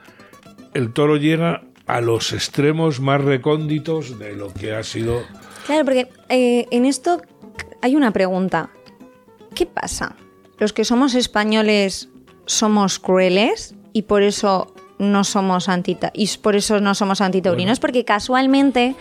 [0.75, 5.23] el toro llega a los extremos más recónditos de lo que ha sido.
[5.67, 7.21] Claro, porque eh, en esto
[7.83, 8.71] hay una pregunta.
[9.55, 10.17] ¿Qué pasa?
[10.59, 12.09] ¿Los que somos españoles
[12.47, 17.81] somos crueles y por eso no somos antita y por eso no somos antitaurinos?
[17.81, 18.97] Porque casualmente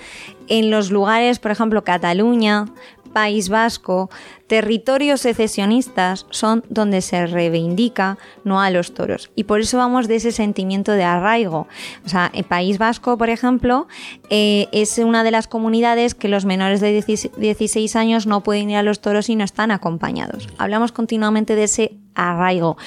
[0.48, 2.66] en los lugares, por ejemplo, Cataluña,
[3.14, 4.10] País Vasco,
[4.48, 9.32] territorios secesionistas son donde se reivindica no a los toros.
[9.36, 11.68] Y por eso vamos de ese sentimiento de arraigo.
[12.06, 13.88] O sea, País Vasco, por ejemplo,
[14.30, 17.04] eh, es una de las comunidades que los menores de
[17.38, 20.50] 16 años no pueden ir a los toros y no están acompañados.
[20.58, 22.78] Hablamos continuamente de ese arraigo.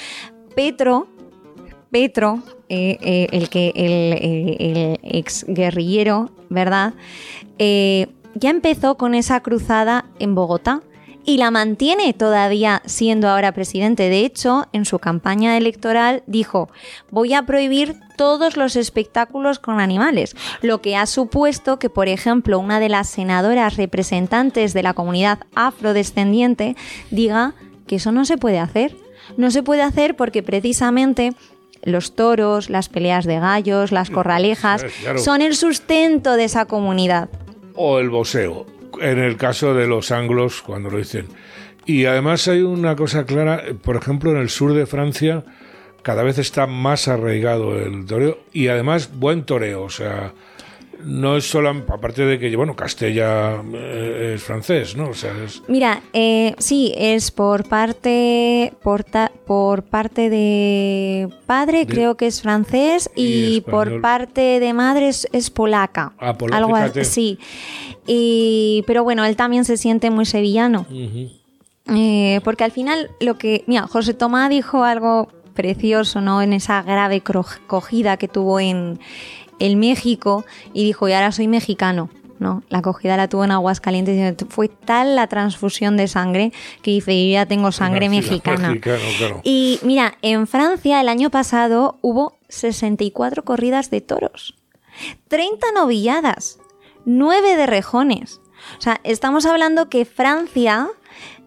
[0.55, 1.07] Petro,
[1.91, 6.93] Petro, eh, eh, el que el, ex guerrillero, ¿verdad?
[8.39, 10.81] Ya empezó con esa cruzada en Bogotá
[11.25, 14.09] y la mantiene todavía siendo ahora presidente.
[14.09, 16.69] De hecho, en su campaña electoral dijo,
[17.11, 22.59] voy a prohibir todos los espectáculos con animales, lo que ha supuesto que, por ejemplo,
[22.59, 26.77] una de las senadoras representantes de la comunidad afrodescendiente
[27.11, 27.55] diga
[27.87, 28.95] que eso no se puede hacer.
[29.35, 31.33] No se puede hacer porque precisamente
[31.83, 34.85] los toros, las peleas de gallos, las corralejas,
[35.17, 37.29] son el sustento de esa comunidad
[37.77, 38.65] o el boseo,
[38.99, 41.27] en el caso de los anglos cuando lo dicen.
[41.85, 45.45] Y además hay una cosa clara, por ejemplo, en el sur de Francia
[46.07, 50.31] cada vez está más arraigado el toreo y además buen toreo, o sea,
[51.03, 55.09] no es solo, aparte de que, bueno, Castella eh, es francés, ¿no?
[55.09, 55.61] O sea, es...
[55.67, 62.27] Mira, eh, sí, es por parte, por, ta- por parte de padre, De- creo que
[62.27, 66.13] es francés, y y, por parte de madre es, es polaca.
[66.19, 67.01] Ah, polaca, Algo fíjate.
[67.01, 67.39] así.
[68.05, 70.85] Y, pero bueno, él también se siente muy sevillano.
[71.89, 73.63] Eh, porque al final lo que...
[73.67, 76.41] Mira, José Tomás dijo algo precioso, ¿no?
[76.41, 77.21] En esa grave
[77.67, 78.99] cogida que tuvo en,
[79.59, 82.09] en México y dijo, y ahora soy mexicano.
[82.39, 82.63] ¿no?
[82.69, 87.25] La acogida la tuvo en Aguascalientes y fue tal la transfusión de sangre que dice,
[87.25, 88.69] yo ya tengo sangre mexicana.
[88.69, 89.41] mexicano, claro.
[89.43, 94.55] Y mira, en Francia el año pasado hubo 64 corridas de toros,
[95.27, 96.59] 30 novilladas,
[97.05, 98.41] 9 de rejones.
[98.77, 100.87] O sea, estamos hablando que Francia,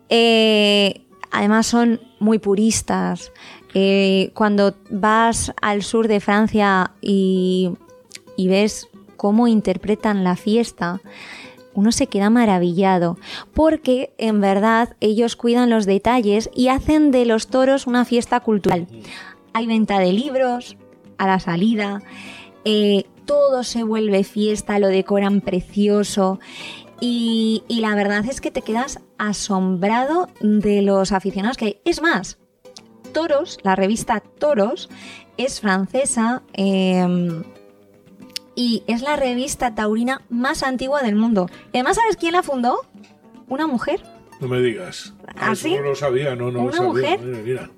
[0.09, 3.33] eh, además son muy puristas.
[3.73, 7.71] Eh, cuando vas al sur de Francia y,
[8.41, 11.03] y ves cómo interpretan la fiesta,
[11.75, 13.19] uno se queda maravillado,
[13.53, 18.87] porque en verdad ellos cuidan los detalles y hacen de los toros una fiesta cultural.
[19.53, 20.79] Hay venta de libros
[21.19, 22.01] a la salida,
[22.65, 26.41] eh, todo se vuelve fiesta, lo decoran precioso.
[26.99, 31.81] Y, la verdad es que te quedas asombrado de los aficionados que hay.
[31.85, 32.39] Es más,
[33.13, 34.89] Toros, la revista Toros,
[35.37, 36.43] es francesa.
[36.55, 37.43] eh,
[38.61, 41.49] y es la revista taurina más antigua del mundo.
[41.73, 42.81] Y además, ¿sabes quién la fundó?
[43.49, 44.03] Una mujer.
[44.41, 45.15] No me digas.
[45.37, 45.75] ¿Ah, Eso sí?
[45.77, 46.89] No lo sabía, no, no ¿Una lo sabía.
[46.89, 47.21] mujer?
[47.21, 47.71] Mira, mira.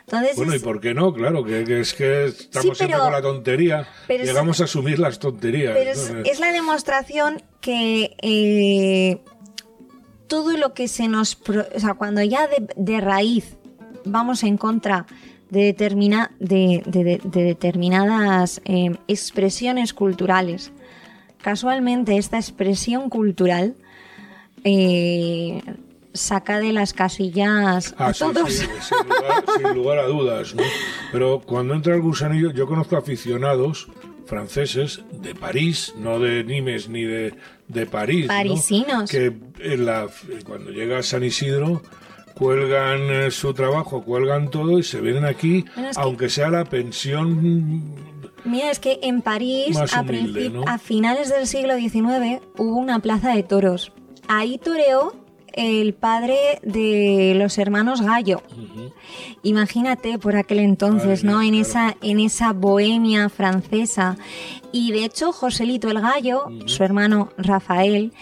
[0.00, 1.12] Entonces, Bueno, ¿y por qué no?
[1.14, 3.88] Claro, que, que es que estamos pero- con la tontería.
[4.06, 5.74] pero es- Llegamos a asumir las tonterías.
[5.74, 5.90] pero
[6.24, 9.20] es, la demostración que eh,
[10.28, 11.36] todo lo que se nos...
[11.74, 13.56] o sea, cuando ya de, de raíz
[14.04, 15.06] vamos en contra
[15.50, 20.72] de, determina, de, de- de- de determinadas eh, expresiones culturales,
[21.40, 23.74] casualmente esta expresión cultural
[24.64, 25.62] eh,
[26.12, 28.52] saca de las casillas Ah, a sí, todos.
[28.52, 30.54] sí, sin, lugar, sin lugar a dudas.
[30.54, 30.62] ¿no?
[31.12, 33.88] Pero cuando entra el gusanillo, yo conozco aficionados
[34.26, 37.34] franceses de París, no de Nimes ni de,
[37.68, 38.22] de París.
[38.22, 38.28] ¿no?
[38.34, 39.10] Parisinos.
[39.10, 40.08] Que en la,
[40.44, 41.82] cuando llega a San Isidro
[42.36, 46.50] cuelgan eh, su trabajo, cuelgan todo y se vienen aquí, Bueno, es que- aunque sea
[46.50, 47.82] la pensión
[48.44, 53.34] Mira, es que en París, a, humilde, a finales del siglo XIX, hubo una plaza
[53.34, 53.90] de toros.
[54.28, 55.14] Ahí toreó
[55.52, 58.42] el padre de los hermanos Gallo.
[59.42, 61.42] Imagínate por aquel entonces, ¿no?
[61.42, 64.16] En esa, en esa bohemia francesa.
[64.70, 68.12] Y de hecho, Joselito el Gallo, su hermano Rafael,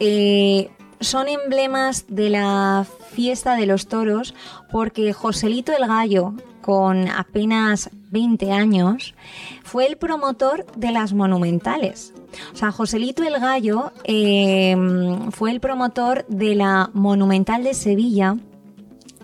[0.00, 4.34] eh, son emblemas de la fiesta de los toros
[4.70, 9.14] porque Joselito el Gallo, con apenas 20 años,
[9.62, 12.12] fue el promotor de las monumentales.
[12.52, 14.76] O sea, Joselito el Gallo eh,
[15.30, 18.36] fue el promotor de la Monumental de Sevilla,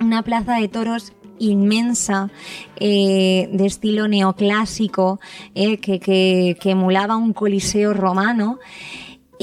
[0.00, 2.30] una plaza de toros inmensa
[2.76, 5.18] eh, de estilo neoclásico
[5.54, 8.60] eh, que emulaba un coliseo romano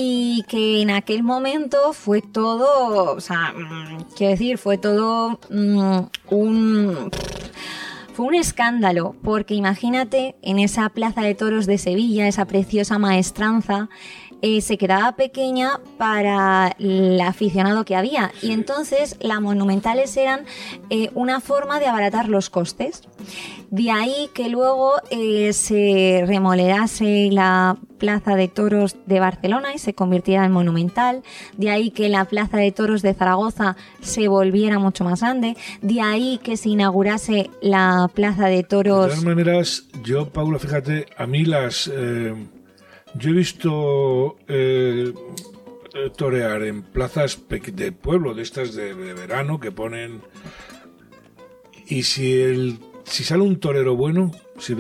[0.02, 6.00] y que en aquel momento fue todo, o sea, mm, quiero decir, fue todo mm,
[6.30, 7.12] un...
[8.14, 13.90] Fue un escándalo, porque imagínate en esa plaza de toros de Sevilla, esa preciosa maestranza,
[14.42, 18.32] eh, se quedaba pequeña para el aficionado que había.
[18.42, 20.46] Y entonces las monumentales eran
[20.90, 23.02] eh, una forma de abaratar los costes.
[23.70, 29.94] De ahí que luego eh, se remodelase la Plaza de Toros de Barcelona y se
[29.94, 31.22] convirtiera en monumental.
[31.58, 35.58] De ahí que la Plaza de Toros de Zaragoza se volviera mucho más grande.
[35.82, 39.08] De ahí que se inaugurase la Plaza de De Toros.
[39.10, 41.90] todas maneras, yo, Paula, fíjate, a mí las...
[41.94, 42.34] eh,
[43.16, 45.14] yo he visto eh,
[45.94, 50.22] eh, torear en plazas de pueblo, de estas de, verano, que ponen...
[51.88, 54.76] Y si, el, si sale un torero bueno, si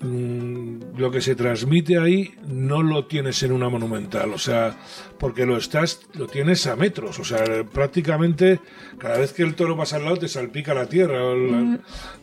[0.00, 4.76] mm, lo que se transmite ahí no lo tienes en una monumental, o sea,
[5.18, 8.60] porque lo estás, lo tienes a metros, o sea, prácticamente
[8.98, 11.34] cada vez que el toro pasa al lado te salpica la tierra.
[11.34, 11.78] la-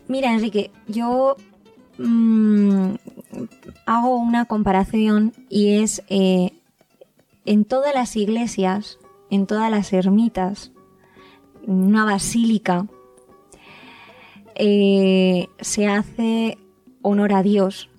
[0.06, 1.36] Mira, Enrique, yo
[1.98, 2.94] mm,
[3.86, 6.52] hago una comparación y es eh,
[7.44, 8.98] en todas las iglesias,
[9.30, 10.72] en todas las ermitas,
[11.66, 12.86] en una basílica,
[14.54, 16.58] eh, se hace
[17.02, 17.90] honor a Dios,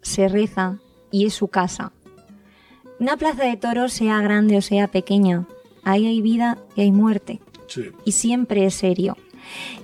[0.00, 0.78] se reza
[1.10, 1.92] y es su casa.
[3.00, 5.46] Una plaza de toros, sea grande o sea pequeña,
[5.82, 7.90] ahí hay vida y hay muerte sí.
[8.04, 9.16] y siempre es serio.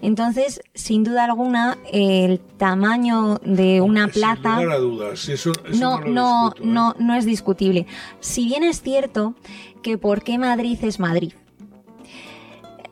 [0.02, 4.56] Entonces, sin duda alguna, el tamaño de una plaza...
[4.56, 5.28] Sin lugar a dudas.
[5.28, 6.66] Eso, eso no, no, discuto, ¿eh?
[6.66, 7.86] no, no es discutible.
[8.20, 9.34] Si bien es cierto
[9.82, 11.32] que por qué Madrid es Madrid.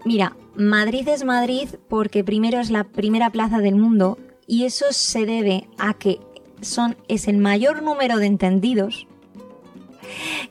[0.04, 5.26] Mira, Madrid es Madrid porque primero es la primera plaza del mundo y eso se
[5.26, 6.20] debe a que
[6.60, 9.06] son, es el mayor número de entendidos.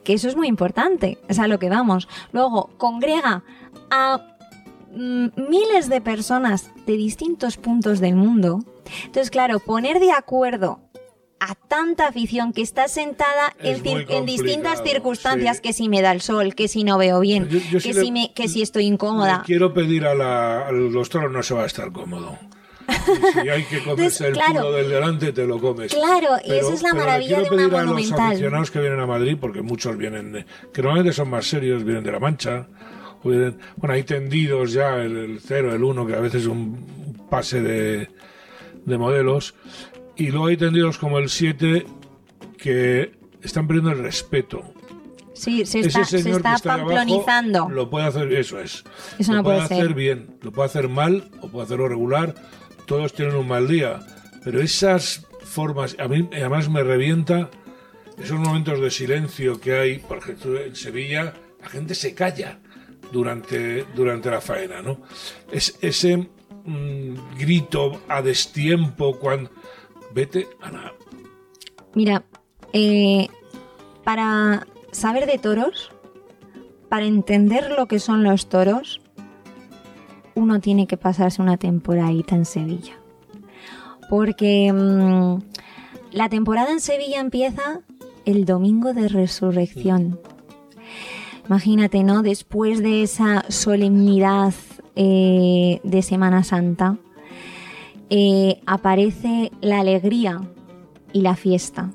[0.03, 2.07] Que eso es muy importante, es a lo que vamos.
[2.31, 3.43] Luego, congrega
[3.89, 4.36] a
[4.97, 8.59] miles de personas de distintos puntos del mundo.
[9.05, 10.79] Entonces, claro, poner de acuerdo
[11.39, 15.61] a tanta afición que está sentada Es en, en distintas circunstancias, sí.
[15.61, 18.01] que si me da el sol, que si no veo bien, Yo- yo que, le-
[18.01, 19.43] si me, que si estoy incómoda.
[19.45, 22.37] Quiero pedir a, la, a los toros no se va a estar cómodo.
[22.89, 24.53] Y si hay que comerse Entonces, el claro.
[24.61, 25.93] culo del delante, te lo comes.
[25.93, 28.27] Claro, y esa es la pero maravilla de una pedir a los monumental.
[28.31, 32.03] aficionados que vienen a Madrid, porque muchos vienen, de- que normalmente son más serios, vienen
[32.03, 32.65] de La Mancha.
[33.23, 37.25] Vienen- bueno, hay tendidos ya, el, el 0, el 1, que a veces es un
[37.29, 38.09] pase de,
[38.85, 39.55] de modelos.
[40.15, 41.85] Y luego hay tendidos como el 7,
[42.57, 43.11] que
[43.41, 44.73] están perdiendo el respeto.
[45.33, 47.69] Sí, se Ese está, se señor está que está ahí abajo pamplonizando.
[47.69, 48.83] lo puede hacer, eso es.
[49.19, 49.93] Eso lo no puede puede hacer ser.
[49.93, 52.33] bien, lo puede hacer mal o puede hacerlo regular.
[52.87, 53.99] Todos tienen un mal día.
[54.43, 57.51] Pero esas formas, a mí además me revienta
[58.17, 62.57] esos momentos de silencio que hay, por ejemplo, en Sevilla, la gente se calla
[63.11, 64.99] durante, durante la faena, ¿no?
[65.51, 69.49] Es, ese mm, grito a destiempo cuando...
[70.13, 70.93] Vete, Ana,
[71.93, 72.23] Mira,
[72.73, 73.27] eh,
[74.03, 75.91] para saber de toros,
[76.89, 79.01] para entender lo que son los toros,
[80.35, 82.99] uno tiene que pasarse una temporadita en Sevilla.
[84.09, 85.39] Porque mm,
[86.11, 87.81] la temporada en Sevilla empieza
[88.25, 90.19] el domingo de resurrección.
[91.47, 92.23] Imagínate, ¿no?
[92.23, 94.53] Después de esa solemnidad
[94.95, 96.97] eh, de Semana Santa,
[98.09, 100.41] eh, aparece la alegría
[101.13, 101.91] y la fiesta.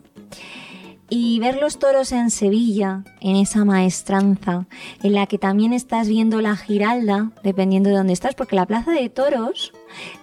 [1.11, 4.67] Y ver los toros en Sevilla, en esa maestranza,
[5.03, 8.93] en la que también estás viendo la giralda, dependiendo de dónde estás, porque la plaza
[8.93, 9.75] de toros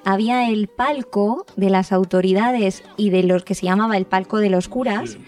[0.04, 4.50] había el palco de las autoridades y de los que se llamaba el palco de
[4.50, 5.20] los curas,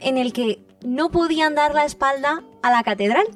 [0.00, 3.26] en el que no podían dar la espalda a la catedral.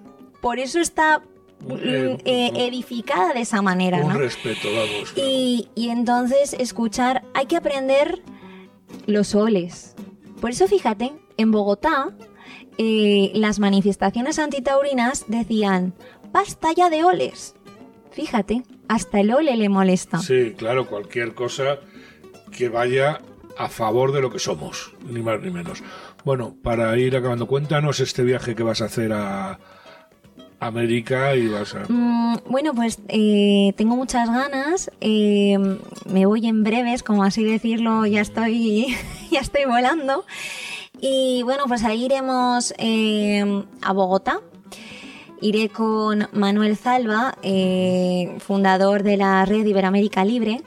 [0.40, 1.20] Por eso está
[1.60, 4.18] mm, Eh, eh, edificada de esa manera, un ¿no?
[4.18, 5.12] respeto, vamos.
[5.16, 8.22] Y, y entonces escuchar, hay que aprender
[9.06, 9.94] los soles.
[10.40, 12.10] Por eso fíjate, en Bogotá
[12.78, 15.94] eh, las manifestaciones antitaurinas decían,
[16.32, 17.54] basta ya de oles.
[18.10, 20.18] Fíjate, hasta el ole le molesta.
[20.18, 21.78] Sí, claro, cualquier cosa
[22.50, 23.20] que vaya
[23.56, 25.82] a favor de lo que somos, ni más ni menos.
[26.24, 29.58] Bueno, para ir acabando, cuéntanos este viaje que vas a hacer a
[30.60, 31.84] América y vas a...
[31.88, 34.90] Mm, bueno, pues eh, tengo muchas ganas.
[35.00, 35.58] eh,
[36.06, 38.96] me voy en breves, como así decirlo, ya estoy,
[39.30, 40.24] ya estoy volando.
[41.00, 44.40] Y bueno, pues ahí iremos eh, a Bogotá.
[45.40, 46.78] Iré con Manuel
[47.42, 50.62] eh, fundador de la red Iberoamérica Libre.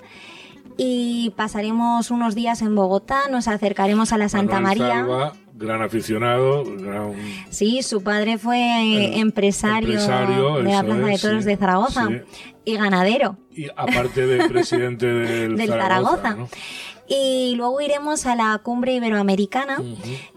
[0.76, 5.34] Y pasaremos unos días en Bogotá, nos acercaremos a la Santa Manuel María.
[5.58, 7.14] Gran aficionado, gran...
[7.49, 12.08] Sí, su padre fue eh, empresario, empresario, de la Plaza de Toros sí, de Zaragoza
[12.08, 12.41] sí.
[12.66, 13.38] y ganadero.
[13.51, 16.36] Y aparte de presidente del, Del Zaragoza, Zaragoza.
[16.36, 16.49] ¿no?
[17.08, 19.82] Y luego iremos a la cumbre iberoamericana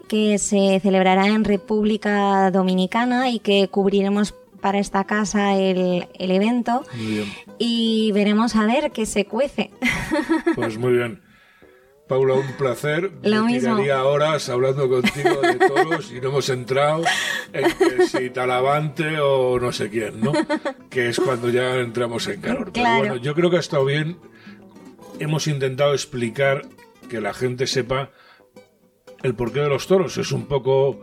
[0.07, 6.85] que se celebrará en República Dominicana y que cubriremos para esta casa el, el evento
[6.95, 7.33] Muy bien.
[7.59, 9.71] y veremos a ver qué se cuece.
[10.55, 11.23] Pues muy bien.
[12.09, 13.13] Paula, un placer.
[13.23, 13.77] Lo Me mismo.
[13.77, 17.03] tiraría horas hablando contigo de toros y no hemos entrado
[17.53, 20.33] en que si Talavante o no sé quién, ¿no?
[20.91, 22.71] Que es cuando ya entramos en calor.
[22.73, 22.99] Pero Claro.
[22.99, 24.17] bueno, yo creo que ha estado bien.
[25.21, 26.63] Hemos intentado explicar
[27.11, 28.11] que la gente sepa
[29.23, 30.17] el porqué de los toros.
[30.17, 31.01] Es un poco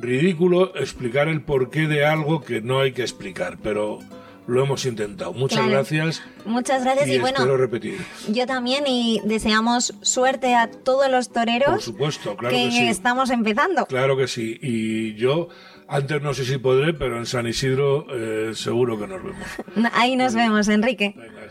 [0.00, 3.98] ridículo explicar el porqué de algo que no hay que explicar, pero
[4.46, 5.32] lo hemos intentado.
[5.32, 5.72] Muchas Claro.
[5.72, 6.22] gracias.
[6.44, 7.98] Muchas gracias y, y bueno, espero repetir.
[8.28, 12.88] yo también y deseamos suerte a todos los toreros Por supuesto, claro que que sí.
[12.88, 13.86] estamos empezando.
[13.86, 14.58] Claro que sí.
[14.60, 15.48] Y yo,
[15.88, 19.46] antes no sé si podré, pero en San Isidro eh, seguro que nos vemos.
[19.92, 21.14] Ahí nos vemos, Enrique.
[21.16, 21.42] Venga,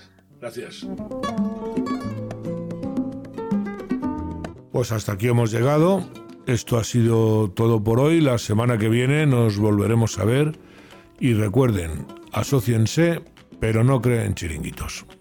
[0.42, 0.86] gracias.
[4.72, 6.04] Pues hasta aquí hemos llegado.
[6.48, 8.20] Esto ha sido todo por hoy.
[8.22, 10.58] La semana que viene nos volveremos a ver.
[11.20, 13.22] Y recuerden, asóciense,
[13.60, 15.06] pero no creen chiringuitos.